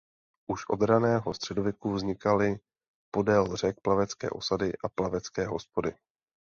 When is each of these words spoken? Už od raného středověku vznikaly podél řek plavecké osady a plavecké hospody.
Už 0.51 0.65
od 0.69 0.81
raného 0.81 1.33
středověku 1.33 1.93
vznikaly 1.93 2.59
podél 3.13 3.55
řek 3.55 3.75
plavecké 3.81 4.29
osady 4.29 4.71
a 4.83 4.89
plavecké 4.89 5.47
hospody. 5.47 5.93